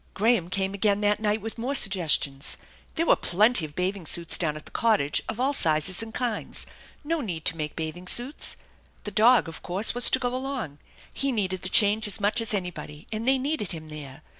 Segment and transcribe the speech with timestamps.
[0.15, 2.57] Graham came again that night with more suggestions.
[2.95, 6.65] There were plenty of bathing suits down at the cottage, of all sizes and kinds.
[7.03, 8.55] No need to make bathing suits.
[9.03, 10.79] The dog, of course, was to go along.
[11.13, 13.73] He needed the change as THE ENCHANTED BARN 223 much as anybody, and they needed
[13.73, 14.23] him there.